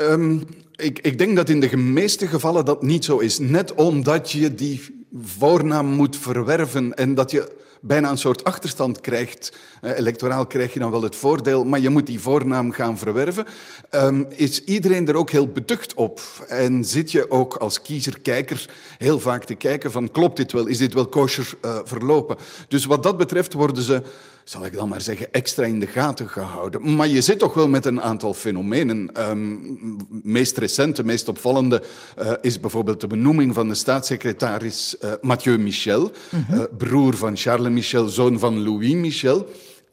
[0.00, 0.42] Um,
[0.76, 3.38] ik, ik, denk dat in de meeste gevallen dat niet zo is.
[3.38, 9.52] Net omdat je die voornaam moet verwerven en dat je bijna een soort achterstand krijgt.
[9.82, 13.46] Uh, electoraal krijg je dan wel het voordeel, maar je moet die voornaam gaan verwerven.
[13.90, 16.20] Um, is iedereen er ook heel beducht op?
[16.48, 20.66] En zit je ook als kiezer-kijker heel vaak te kijken van klopt dit wel?
[20.66, 22.36] Is dit wel kosher uh, verlopen?
[22.68, 24.02] Dus wat dat betreft worden ze
[24.48, 26.94] zal ik dan maar zeggen, extra in de gaten gehouden.
[26.96, 29.10] Maar je zit toch wel met een aantal fenomenen.
[29.30, 31.82] Um, meest recente, meest opvallende
[32.18, 36.58] uh, is bijvoorbeeld de benoeming van de staatssecretaris uh, Mathieu Michel, mm -hmm.
[36.58, 39.46] uh, broer van Charles Michel, zoon van Louis Michel.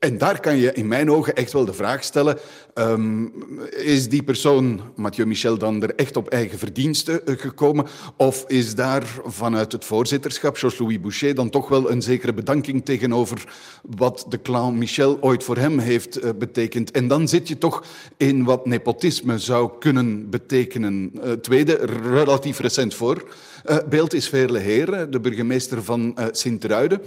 [0.05, 2.37] En daar kan je in mijn ogen echt wel de vraag stellen:
[2.73, 3.33] um,
[3.69, 7.85] is die persoon, Mathieu Michel, dan er echt op eigen verdiensten uh, gekomen?
[8.17, 13.43] Of is daar vanuit het voorzitterschap, Georges-Louis Boucher, dan toch wel een zekere bedanking tegenover
[13.81, 16.91] wat de clan Michel ooit voor hem heeft uh, betekend?
[16.91, 17.83] En dan zit je toch
[18.17, 21.11] in wat nepotisme zou kunnen betekenen.
[21.15, 21.73] Uh, tweede,
[22.11, 23.23] relatief recent voor.
[23.89, 27.01] beeld is Veerle Heren, de burgemeester van Sint-Truiden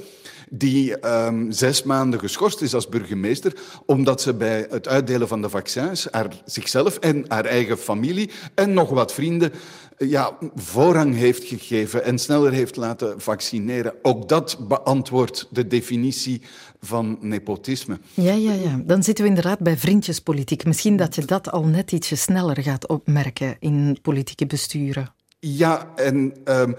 [0.50, 3.52] die um, zes maanden geschorst is als burgemeester,
[3.86, 8.72] omdat ze bij het uitdelen van de vaccins haar, zichzelf en haar eigen familie en
[8.72, 9.52] nog wat vrienden
[9.98, 13.94] ja, voorrang heeft gegeven en sneller heeft laten vaccineren.
[14.02, 16.42] Ook dat beantwoordt de definitie
[16.80, 17.98] van nepotisme.
[18.14, 18.80] Ja, ja, ja.
[18.84, 20.64] Dan zitten we inderdaad bij vriendjespolitiek.
[20.64, 25.12] Misschien dat je dat al net ietsje sneller gaat opmerken in politieke besturen.
[25.40, 26.76] Ja, en um,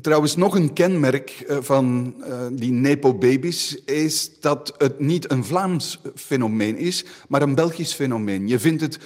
[0.00, 6.00] trouwens nog een kenmerk uh, van uh, die nepo-babies is dat het niet een Vlaams
[6.14, 8.48] fenomeen is, maar een Belgisch fenomeen.
[8.48, 8.98] Je vindt het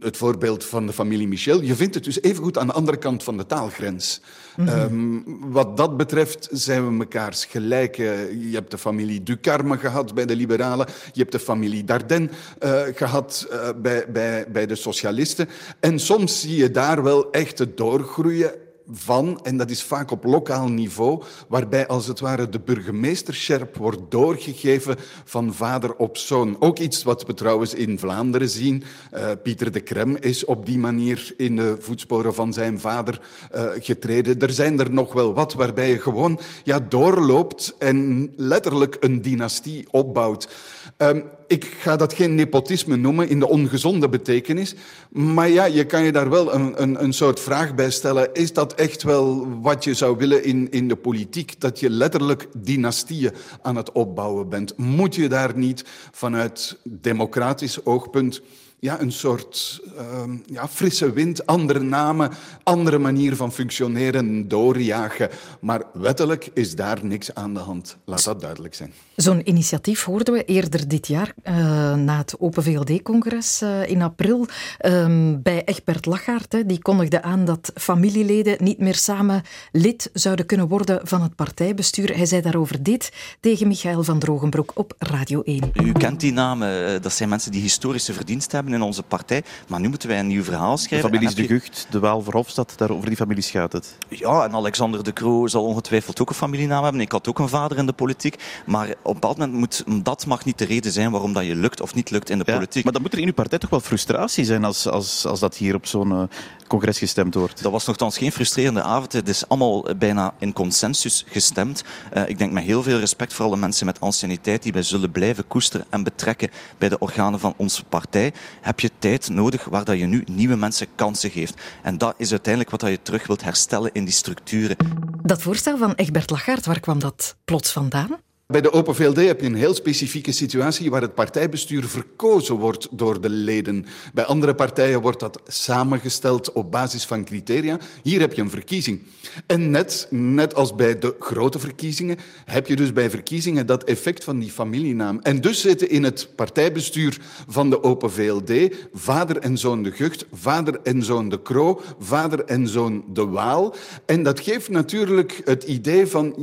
[0.00, 1.62] het voorbeeld van de familie Michel.
[1.62, 4.20] Je vindt het dus evengoed aan de andere kant van de taalgrens.
[4.56, 7.96] Ehm, wat dat betreft zijn we mekaars gelijk.
[7.96, 10.86] je hebt de familie Ducarme gehad bij de liberalen.
[11.12, 12.28] Je hebt de familie Dardenne
[12.64, 15.48] uh, gehad uh, bij, bij, bij de socialisten.
[15.80, 18.52] En soms zie je daar wel echt het doorgroeien
[18.92, 24.00] van, en dat is vaak op lokaal niveau, waarbij als het ware de burgemeesterscherp wordt
[24.08, 26.56] doorgegeven van vader op zoon.
[26.58, 28.82] Ook iets wat we trouwens in Vlaanderen zien.
[29.14, 33.20] Uh, Pieter de Krem is op die manier in de voetsporen van zijn vader
[33.54, 34.38] uh, getreden.
[34.38, 39.86] Er zijn er nog wel wat waarbij je gewoon ja, doorloopt en letterlijk een dynastie
[39.90, 40.48] opbouwt.
[40.96, 44.74] Um, ik ga dat geen nepotisme noemen in de ongezonde betekenis.
[45.10, 48.34] Maar ja, je kan je daar wel een, een, een soort vraag bij stellen.
[48.34, 51.60] Is dat echt wel wat je zou willen in, in de politiek?
[51.60, 53.32] Dat je letterlijk dynastieën
[53.62, 54.76] aan het opbouwen bent.
[54.76, 58.40] Moet je daar niet vanuit democratisch oogpunt
[58.80, 62.30] ja, een soort uh, ja, frisse wind, andere namen,
[62.62, 65.28] andere manier van functioneren doorjagen.
[65.60, 67.96] Maar wettelijk is daar niks aan de hand.
[68.04, 68.92] Laat dat duidelijk zijn.
[69.16, 71.54] Zo'n initiatief hoorden we eerder dit jaar, uh,
[71.94, 74.46] na het Open VLD-congres uh, in april,
[74.80, 76.52] uh, bij Egbert Lachaert.
[76.52, 81.34] Hè, die kondigde aan dat familieleden niet meer samen lid zouden kunnen worden van het
[81.34, 82.16] partijbestuur.
[82.16, 85.70] Hij zei daarover dit tegen Michael van Drogenbroek op Radio 1.
[85.72, 89.42] U kent die namen, eh, dat zijn mensen die historische verdiensten hebben in onze partij.
[89.68, 91.10] Maar nu moeten wij een nieuw verhaal schrijven.
[91.10, 93.96] De families De Gucht, De Waal, Verhofstadt, daar over die families gaat het.
[94.08, 97.00] Ja, en Alexander De Croo zal ongetwijfeld ook een familienaam hebben.
[97.00, 98.42] Ik had ook een vader in de politiek.
[98.66, 101.54] Maar op een bepaald moment moet dat mag niet de reden zijn waarom dat je
[101.54, 102.84] lukt of niet lukt in de ja, politiek.
[102.84, 105.56] Maar dan moet er in uw partij toch wel frustratie zijn als, als, als dat
[105.56, 106.22] hier op zo'n uh,
[106.66, 107.62] congres gestemd wordt.
[107.62, 109.12] Dat was nogthans geen frustrerende avond.
[109.12, 111.82] Het is allemaal bijna in consensus gestemd.
[112.16, 115.10] Uh, ik denk met heel veel respect voor alle mensen met anciëniteit die wij zullen
[115.10, 118.32] blijven koesteren en betrekken bij de organen van onze partij.
[118.60, 121.60] Heb je tijd nodig waar dat je nu nieuwe mensen kansen geeft.
[121.82, 124.76] En dat is uiteindelijk wat dat je terug wilt herstellen in die structuren.
[125.22, 128.18] Dat voorstel van Egbert Lachaert, waar kwam dat plots vandaan?
[128.50, 132.88] Bij de Open VLD heb je een heel specifieke situatie waar het partijbestuur verkozen wordt
[132.90, 133.86] door de leden.
[134.14, 137.78] Bij andere partijen wordt dat samengesteld op basis van criteria.
[138.02, 139.02] Hier heb je een verkiezing.
[139.46, 144.24] En net, net als bij de grote verkiezingen heb je dus bij verkiezingen dat effect
[144.24, 145.18] van die familienaam.
[145.22, 150.26] En dus zitten in het partijbestuur van de Open VLD vader en zoon de Gucht,
[150.32, 153.74] vader en zoon de Kroo, vader en zoon de Waal.
[154.06, 156.34] En dat geeft natuurlijk het idee van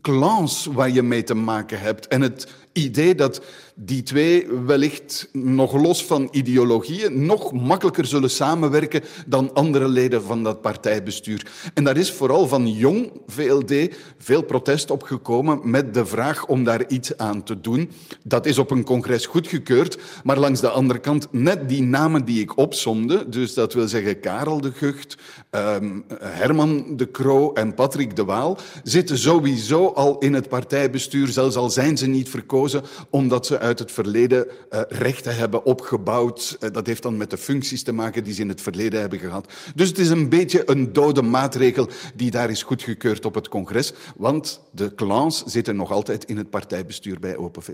[0.00, 2.08] clans waar je mee te maken hebt.
[2.08, 3.40] En het idee dat
[3.74, 10.42] die twee wellicht nog los van ideologieën nog makkelijker zullen samenwerken dan andere leden van
[10.42, 11.46] dat partijbestuur.
[11.74, 13.74] En daar is vooral van jong VLD
[14.18, 17.90] veel protest op gekomen met de vraag om daar iets aan te doen.
[18.22, 22.40] Dat is op een congres goedgekeurd, maar langs de andere kant net die namen die
[22.40, 25.16] ik opsomde, dus dat wil zeggen Karel de Gucht,
[25.50, 31.56] um, Herman de Croo en Patrick de Waal, zitten sowieso al in het partijbestuur, zelfs
[31.56, 32.65] al zijn ze niet verkozen,
[33.10, 36.56] omdat ze uit het verleden uh, rechten hebben opgebouwd.
[36.60, 39.18] Uh, dat heeft dan met de functies te maken die ze in het verleden hebben
[39.18, 39.52] gehad.
[39.74, 43.92] Dus het is een beetje een dode maatregel die daar is goedgekeurd op het congres.
[44.16, 47.64] Want de clans zitten nog altijd in het partijbestuur bij Open.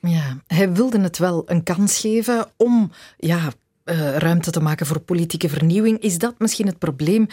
[0.00, 3.52] Ja, hij wilde het wel een kans geven om ja,
[3.84, 5.98] uh, ruimte te maken voor politieke vernieuwing.
[6.00, 7.26] Is dat misschien het probleem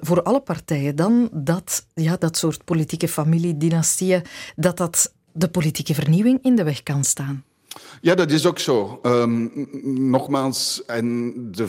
[0.00, 1.28] voor alle partijen dan?
[1.32, 4.22] Dat ja, dat soort politieke familiedynastieën,
[4.56, 7.44] dat dat de politieke vernieuwing in de weg kan staan?
[8.00, 9.00] Ja, dat is ook zo.
[9.02, 9.68] Um,
[10.10, 11.68] nogmaals, en de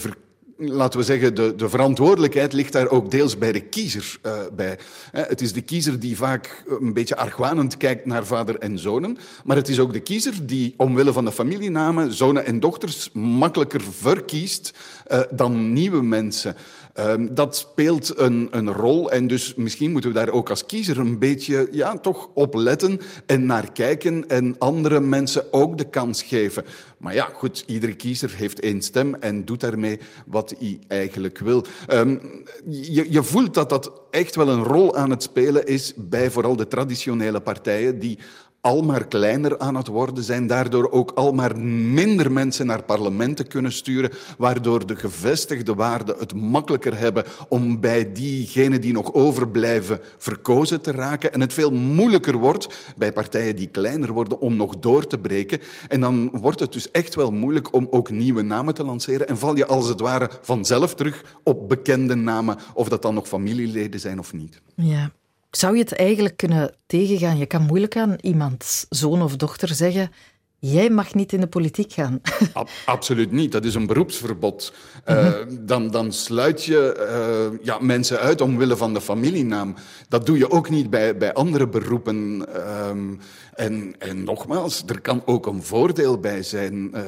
[0.58, 4.80] laten we zeggen, de, de, verantwoordelijkheid ligt daar ook deels bij de kiezer uh, bij.
[5.12, 9.56] Het is de kiezer die vaak een beetje argwanend kijkt naar vader en zonen, maar
[9.56, 14.74] het is ook de kiezer die omwille van de familienamen zonen en dochters makkelijker verkiest
[15.12, 16.56] uh, dan nieuwe mensen.
[17.00, 21.00] Um, dat speelt een, een, rol en dus misschien moeten we daar ook als kiezer
[21.00, 26.24] een beetje ja, toch op letten en naar kijken en andere mensen ook de kans
[26.24, 26.66] geven.
[26.98, 31.66] Maar ja, goed, iedere kiezer heeft één stem en doet daarmee wat hij eigenlijk wil.
[31.88, 32.22] Um,
[32.70, 36.56] je, je voelt dat dat echt wel een rol aan het spelen is bij vooral
[36.56, 38.20] de traditionele partijen die
[38.64, 43.48] al maar kleiner aan het worden zijn, daardoor ook al maar minder mensen naar parlementen
[43.48, 50.00] kunnen sturen, waardoor de gevestigde waarden het makkelijker hebben om bij diegenen die nog overblijven
[50.18, 54.80] verkozen te raken en het veel moeilijker wordt bij partijen die kleiner worden om nog
[54.80, 55.60] door te breken.
[55.88, 59.38] En dan wordt het dus echt wel moeilijk om ook nieuwe namen te lanceren en
[59.38, 64.00] val je als het ware vanzelf terug op bekende namen, of dat dan nog familieleden
[64.00, 64.62] zijn of niet.
[64.76, 65.12] Ja.
[65.58, 67.38] Zou je het eigenlijk kunnen tegengaan?
[67.38, 70.12] Je kan moeilijk aan iemands zoon of dochter zeggen:
[70.60, 72.22] Jij mag niet in de politiek gaan.
[72.86, 73.52] absoluut niet.
[73.52, 74.74] Dat is een beroepsverbod.
[75.10, 77.08] Uh, dan, dan sluit je
[77.52, 79.76] uh, ja, mensen uit omwille van de familienaam.
[80.10, 82.46] Dat doe je ook niet bij, bij andere beroepen.
[82.88, 83.20] Um,
[83.56, 86.92] en, en nogmaals, er kan ook een voordeel bij zijn.
[86.96, 87.02] Uh,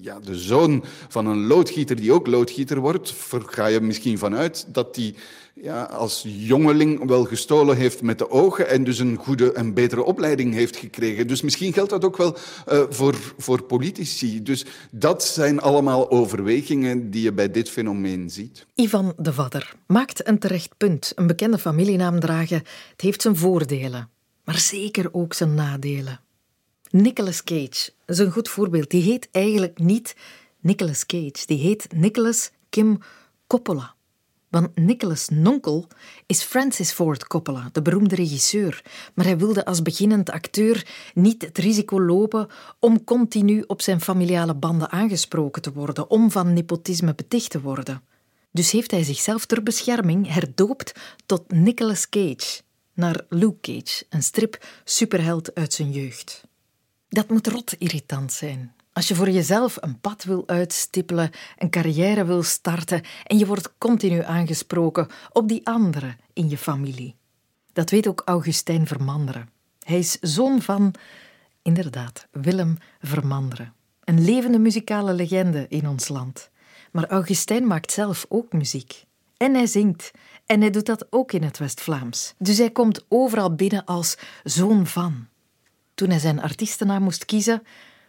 [0.00, 3.14] ja, de zoon van een loodgieter die ook loodgieter wordt,
[3.46, 5.14] ga je misschien vanuit dat die
[5.54, 10.02] ja, als jongeling wel gestolen heeft met de ogen en dus een goede en betere
[10.02, 11.26] opleiding heeft gekregen.
[11.26, 12.36] Dus misschien geldt dat ook wel
[12.72, 14.42] uh, voor, voor politici.
[14.42, 18.66] Dus dat zijn allemaal overwegingen die je bij dit fenomeen ziet.
[18.74, 21.12] Ivan de Vadder maakt een terecht punt.
[21.14, 24.08] Een bekende familienaam dragen, het heeft zijn voordelen,
[24.44, 26.20] maar zeker ook zijn nadelen.
[26.90, 28.90] Nicolas Cage is een goed voorbeeld.
[28.90, 30.14] Die heet eigenlijk niet
[30.60, 32.98] Nicolas Cage, die heet Nicolas Kim
[33.46, 33.94] Coppola.
[34.52, 35.86] Want Nicholas Nonkel
[36.26, 38.82] is Francis Ford Coppola, de beroemde regisseur.
[39.14, 44.54] Maar hij wilde als beginnend acteur niet het risico lopen om continu op zijn familiale
[44.54, 48.02] banden aangesproken te worden, om van nepotisme beticht te worden.
[48.50, 50.92] Dus heeft hij zichzelf ter bescherming herdoopt
[51.26, 52.60] tot Nicolas Cage,
[52.94, 56.44] naar Luke Cage, een strip superheld uit zijn jeugd.
[57.08, 58.74] Dat moet rot irritant zijn.
[58.92, 63.78] Als je voor jezelf een pad wil uitstippelen, een carrière wil starten en je wordt
[63.78, 67.16] continu aangesproken op die anderen in je familie.
[67.72, 69.48] Dat weet ook Augustijn Vermanderen.
[69.78, 70.94] Hij is zoon van,
[71.62, 73.72] inderdaad, Willem Vermanderen.
[74.04, 76.50] Een levende muzikale legende in ons land.
[76.90, 79.04] Maar Augustijn maakt zelf ook muziek.
[79.36, 80.10] En hij zingt.
[80.46, 82.34] En hij doet dat ook in het West-Vlaams.
[82.38, 85.26] Dus hij komt overal binnen als zoon van.
[85.94, 87.62] Toen hij zijn artiestennaam moest kiezen,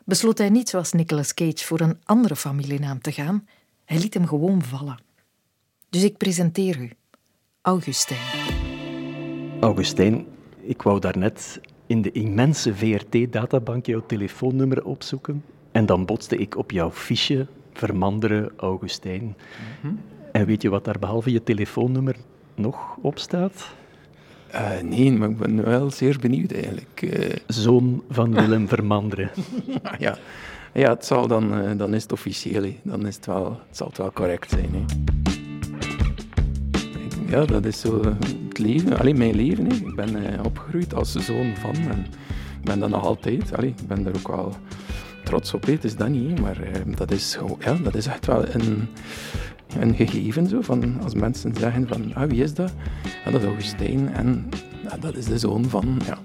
[0.06, 3.48] besloot hij niet zoals Nicolas Cage voor een andere familienaam te gaan.
[3.86, 5.00] Hij liet hem gewoon vallen.
[5.90, 6.92] Dus ik presenteer u
[7.62, 8.20] Augustijn.
[9.60, 10.26] Augustijn,
[10.62, 15.44] ik wou daarnet in de immense VRT-databank jouw telefoonnummer opzoeken.
[15.72, 19.36] En dan botste ik op jouw fiche Vermanderen Augustijn.
[19.82, 19.94] Mhm.
[20.32, 22.16] En weet je wat daar behalve je telefoonnummer
[22.56, 23.76] nog op staat?
[24.54, 27.02] Uh, nee, maar ik ben wel zeer benieuwd eigenlijk.
[27.02, 27.36] Uh...
[27.48, 29.30] Zoon van Willem Vermanderen.
[30.00, 30.18] ja.
[30.74, 32.64] ja, het zal dan, uh, dan is het officieel.
[32.64, 32.80] He.
[32.84, 34.70] Dan is het wel, het zal het wel correct zijn.
[34.72, 34.84] He.
[37.28, 38.02] Ja, dat is zo
[38.48, 39.66] het leven, alleen mijn leven.
[39.66, 39.76] He.
[39.76, 42.06] Ik ben opgegroeid als zoon van en
[42.60, 43.56] ik ben dat nog altijd.
[43.56, 44.56] Allee, ik ben daar ook wel
[45.24, 45.66] trots op.
[45.66, 46.58] Het is dat niet, maar
[46.96, 48.88] dat, is, ja, dat is echt wel een
[49.80, 50.48] een gegeven.
[50.48, 52.74] Zo, van, als mensen zeggen van, ah, wie is dat?
[53.26, 54.50] Ja, dat is Augustijn en
[55.00, 56.02] dat is de zoon van...
[56.06, 56.18] Ja.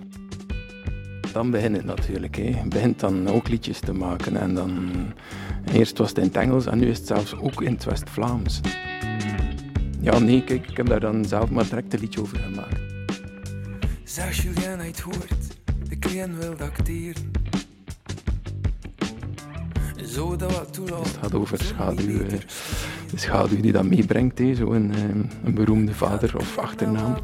[1.33, 2.37] Dan begint het natuurlijk.
[2.37, 2.43] Hè.
[2.43, 4.37] Je begint dan ook liedjes te maken.
[4.37, 4.91] En dan,
[5.73, 8.61] eerst was het in het Engels en nu is het zelfs ook in het West-Vlaams.
[10.01, 12.81] Ja, nee, kijk, ik heb daar dan zelf maar direct een liedje over gemaakt.
[14.05, 15.47] Zeg Julien, het hoort,
[15.89, 17.31] de cliënt wil acteren.
[20.09, 22.29] Zo dat wat Het gaat over schaduw, eh,
[23.11, 25.03] de schaduw die dat meebrengt, zo een, eh,
[25.45, 27.17] een, beroemde vader of achternaam.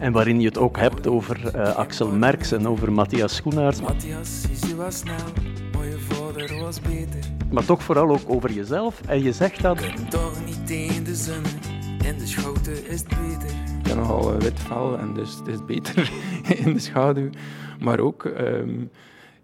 [0.00, 3.82] En waarin je het ook hebt over uh, Axel Merks en over Matthias Schoenaert.
[3.82, 5.14] Matthias, je was snel,
[5.72, 7.20] mooie vader was beter.
[7.50, 9.00] Maar toch vooral ook over jezelf.
[9.06, 9.78] En je zegt dat...
[10.08, 11.42] Toch niet in de zon,
[12.04, 13.56] in de schouten is het beter.
[13.78, 16.10] Ik ben nogal wit vel en dus het is beter
[16.64, 17.30] in de schaduw.
[17.78, 18.24] Maar ook...
[18.24, 18.90] Um,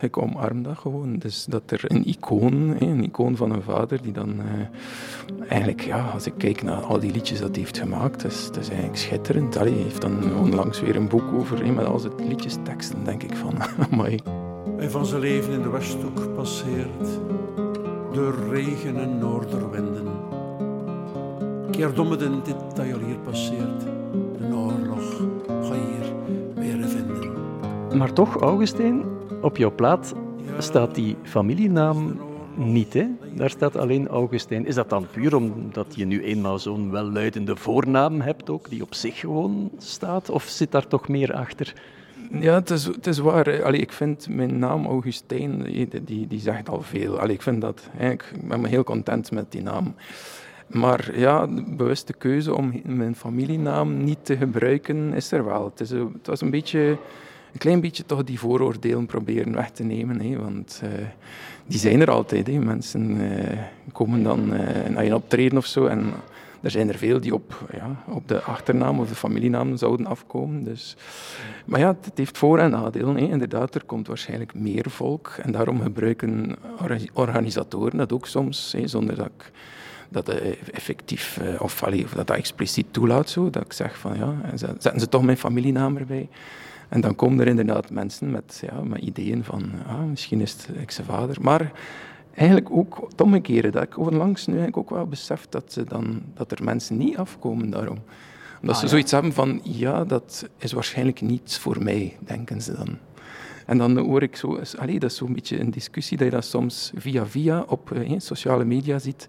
[0.03, 1.17] ik omarm dat gewoon.
[1.17, 6.11] Dus dat er een icoon, een icoon van een vader, die dan eh, eigenlijk, ja,
[6.11, 8.69] als ik kijk naar al die liedjes dat hij heeft gemaakt, dat is, dat is
[8.69, 9.57] eigenlijk schitterend.
[9.57, 13.37] Allee, hij heeft dan onlangs weer een boek over, met al zijn liedjesteksten, denk ik
[13.37, 13.55] van,
[13.99, 14.19] mooi.
[14.77, 17.21] Hij van zijn leven in de Westhoek passeert,
[18.13, 20.07] door regen en noorderwinden.
[21.71, 23.81] Keer domme in dit dat je hier passeert,
[24.39, 26.13] de oorlog ga je hier
[26.55, 27.33] weer vinden.
[27.97, 29.05] Maar toch, Augustijn,
[29.43, 30.15] op jouw plaat
[30.59, 32.21] staat die familienaam
[32.55, 33.07] niet, hè?
[33.35, 34.67] Daar staat alleen Augustijn.
[34.67, 38.95] Is dat dan puur omdat je nu eenmaal zo'n welluidende voornaam hebt ook, die op
[38.95, 40.31] zich gewoon staat?
[40.31, 41.75] Of zit daar toch meer achter?
[42.31, 43.63] Ja, het is, het is waar.
[43.63, 45.63] Allee, ik vind mijn naam Augustijn,
[46.05, 47.19] die, die, zegt al veel.
[47.19, 49.95] Allee, ik vind dat, ik ben heel content met die naam.
[50.67, 55.65] Maar ja, de bewuste keuze om mijn familienaam niet te gebruiken is er wel.
[55.65, 56.97] Het, is, het was een beetje
[57.53, 60.21] een klein beetje toch die vooroordelen proberen weg te nemen.
[60.21, 60.91] Hè, want uh,
[61.67, 62.47] die zijn er altijd.
[62.47, 62.59] Hè.
[62.59, 63.59] Mensen uh,
[63.93, 65.87] komen dan uh, naar je optreden of zo.
[65.87, 66.13] En
[66.61, 70.65] er zijn er veel die op, ja, op de achternaam of de familienaam zouden afkomen.
[70.65, 70.97] Dus.
[71.65, 73.17] Maar ja, het heeft voor- en nadelen.
[73.17, 73.23] Hè.
[73.23, 75.35] Inderdaad, er komt waarschijnlijk meer volk.
[75.43, 76.57] En daarom gebruiken
[77.13, 79.51] organisatoren dat ook soms, hè, zonder dat ik
[80.09, 80.29] dat
[80.73, 83.31] effectief of, of dat dat expliciet toelaat.
[83.31, 86.29] Zo, dat ik zeg van ja, zetten ze toch mijn familienaam erbij.
[86.93, 90.69] En dan komen er inderdaad mensen met, ja, met ideeën van, ah, misschien is het
[90.81, 91.37] ik zijn vader.
[91.41, 91.73] Maar
[92.35, 96.23] eigenlijk ook het omgekeerde, dat ik onlangs nu eigenlijk ook wel besef dat, ze dan,
[96.35, 97.99] dat er mensen niet afkomen daarom.
[98.61, 98.91] Omdat Ah, ze ja.
[98.91, 102.99] zoiets hebben van, ja, dat is waarschijnlijk niets voor mij, denken ze dan.
[103.67, 106.45] En dan hoor ik zo, allee, dat is zo'n beetje een discussie dat je dat
[106.45, 109.29] soms via via op eh, sociale media ziet.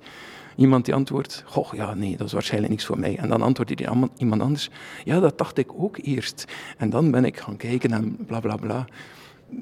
[0.55, 3.17] Iemand die antwoordt, goh, ja, nee, dat is waarschijnlijk niks voor mij.
[3.17, 3.87] En dan antwoordt die
[4.17, 4.69] iemand anders,
[5.03, 6.45] ja, dat dacht ik ook eerst.
[6.77, 8.85] En dan ben ik gaan kijken en bla bla bla.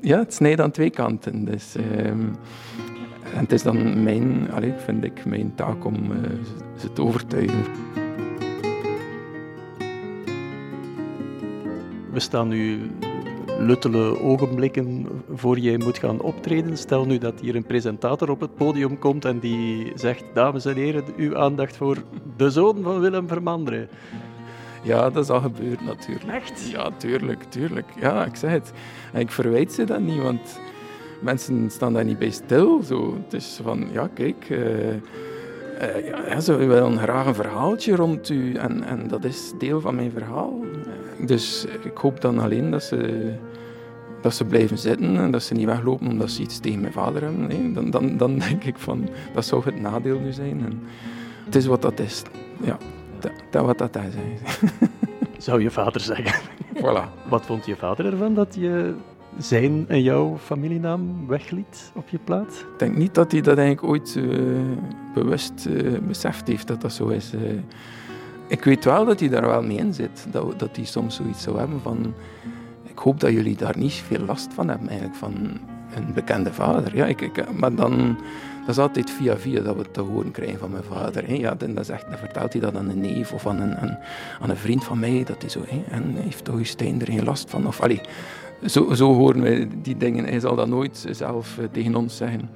[0.02, 1.46] Ja, het snijdt aan twee kanten.
[1.46, 2.28] Dus, ehm,
[3.34, 6.30] en het is dan mijn, allee, vind ik, mijn taak om eh,
[6.78, 7.64] ze te overtuigen.
[12.12, 12.92] We staan nu
[13.66, 16.78] luttele ogenblikken voor jij moet gaan optreden.
[16.78, 20.76] Stel nu dat hier een presentator op het podium komt en die zegt: Dames en
[20.76, 21.98] heren, uw aandacht voor
[22.38, 23.90] de zoon van Willem Vermanderen.
[24.84, 26.32] Ja, dat is al gebeurd natuurlijk.
[26.32, 26.70] Echt?
[26.72, 27.88] Ja, tuurlijk, tuurlijk.
[28.00, 28.72] Ja, ik zeg het.
[29.14, 30.60] En ik verwijt ze dat niet, want
[31.22, 32.82] mensen staan daar niet bij stil.
[32.84, 33.18] Zo.
[33.24, 38.30] Het is van, ja, kijk, eh, eh, ja, ja, ze willen graag een verhaaltje rond
[38.30, 40.60] u en, en dat is deel van mijn verhaal.
[41.26, 43.32] Dus ik hoop dan alleen dat ze,
[44.22, 47.22] dat ze blijven zitten en dat ze niet weglopen omdat ze iets tegen mijn vader
[47.22, 47.48] hebben.
[47.48, 50.62] Nee, dan, dan, dan denk ik van, dat zou het nadeel nu zijn.
[50.66, 50.82] En
[51.46, 52.22] het is wat dat is.
[52.64, 52.78] Ja,
[53.20, 54.14] dat, dat wat dat is.
[55.46, 56.42] Zou je vader zeggen.
[56.76, 57.28] Voilà.
[57.30, 58.94] Wat vond je vader ervan dat je
[59.38, 62.66] zijn en jouw familienaam wegliet op je plaat?
[62.74, 64.24] Ik denk niet dat hij dat eigenlijk ooit eh,
[65.14, 67.34] bewust eh, beseft heeft dat dat zo is.
[67.34, 67.40] eh.
[68.48, 70.28] ik weet wel dat hij daar wel mee in zit.
[70.32, 72.14] Dat, dat hij soms zoiets zou hebben van...
[72.92, 75.34] Ik hoop dat jullie daar niet veel last van hebben, eigenlijk, van
[75.96, 76.96] een bekende vader.
[76.96, 78.18] Ja, ik, maar dan...
[78.62, 81.28] Dat is altijd via via dat we het te horen krijgen van mijn vader.
[81.28, 81.34] Hè.
[81.34, 83.78] Ja, dan, dat is echt, dan vertelt hij dat aan een neef of aan een,
[83.78, 85.24] aan, een vriend van mij.
[85.24, 87.68] Dat hij zo, hè, en heeft Augustijn er geen last van?
[87.68, 88.02] Of, allee,
[88.66, 90.26] zo, zo horen wij die dingen.
[90.26, 92.50] Hij zal dat nooit zelf eh, tegen ons zeggen.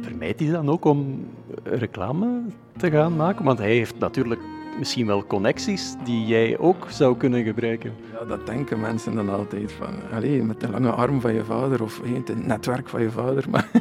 [0.00, 1.26] Vermijdt hij dan ook om
[1.62, 2.40] reclame
[2.76, 3.44] te gaan maken?
[3.44, 4.40] Want hij heeft natuurlijk
[4.78, 7.92] misschien wel connecties die jij ook zou kunnen gebruiken.
[8.12, 9.94] Ja, dat denken mensen dan altijd van.
[10.12, 13.50] Allee, met de lange arm van je vader of hé, het netwerk van je vader.
[13.50, 13.68] Maar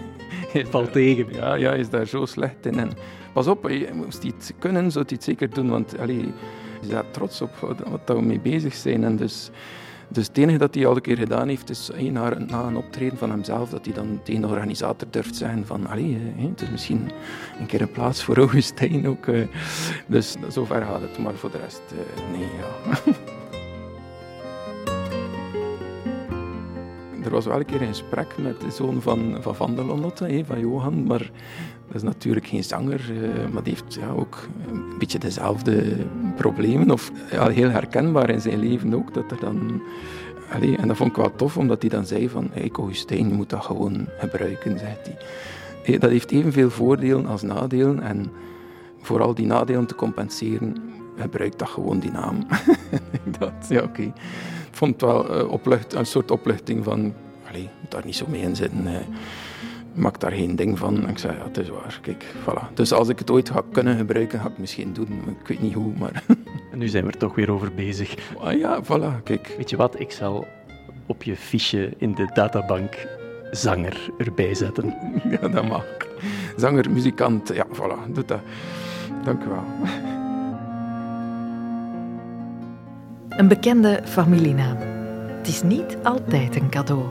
[0.52, 1.34] Het valt tegen.
[1.34, 2.80] ja, ja, is daar zo slecht in.
[2.80, 2.92] En
[3.34, 5.70] pas op, je moest het kunnen, zou hij het zeker doen.
[5.70, 6.34] Want allee,
[6.82, 7.56] is daar trots op
[7.90, 9.04] wat, we mee bezig zijn.
[9.04, 9.50] En dus,
[10.12, 13.18] dus het enige dat hij al een keer gedaan heeft, is na, na een optreden
[13.18, 16.70] van hemzelf, dat hij dan tegen de organisator durft zeggen van allee, hé, het is
[16.70, 17.12] misschien
[17.60, 19.28] een keer een plaats voor Augustijn ook.
[19.28, 19.48] eh.
[20.08, 21.18] Dus zover gaat het.
[21.18, 23.14] Maar voor de rest, eh, nee, ja.
[27.24, 30.26] Er was wel een keer een gesprek met de zoon van Van, van der Lonotte,
[30.26, 31.32] hè, van Johan, maar
[31.88, 35.96] dat is natuurlijk geen zanger, eh, maar die heeft ja, ook een beetje dezelfde
[36.36, 39.82] problemen, of heel herkenbaar in zijn leven ook, dat er dan...
[40.52, 43.34] Allee, en dat vond ik wel tof, omdat hij dan zei van, hey, Augustijn, je
[43.34, 45.18] moet dat gewoon gebruiken, zegt hij.
[45.84, 48.32] Eh, Dat heeft evenveel voordelen als nadelen, en
[49.02, 50.76] vooral die nadelen te compenseren,
[51.16, 52.38] gebruik dat gewoon, die naam.
[53.40, 54.14] dacht, ja, oké.
[54.72, 57.14] Vond het wel eh, oplucht, een soort opluchting van,
[57.50, 58.88] allee, moet daar niet zo mee in zitten.
[59.94, 61.04] maak daar geen ding van.
[61.04, 62.74] En ik zei, ja, het is waar, kijk, voilà.
[62.74, 65.08] Dus als ik het ooit ga kunnen gebruiken, ga ik het misschien doen.
[65.42, 66.24] Ik weet niet hoe, maar...
[66.72, 68.16] En nu zijn we er toch weer over bezig.
[68.40, 69.54] ah, ja, voilà, kijk.
[69.58, 70.00] Weet je wat?
[70.00, 70.48] Ik zal
[71.06, 73.08] op je fiche in de databank
[73.52, 74.94] zanger erbij zetten.
[75.42, 75.86] Ja, dat mag.
[76.56, 78.40] Zanger, muzikant, ja, voilà, doe dat.
[79.24, 79.64] Dank u wel.
[83.38, 84.78] Een bekende familienaam.
[85.38, 87.04] Het is niet altijd een cadeau.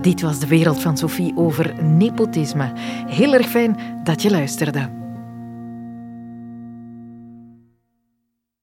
[0.00, 2.72] Dit was de wereld van Sophie over nepotisme.
[3.06, 4.88] Heel erg fijn dat je luisterde.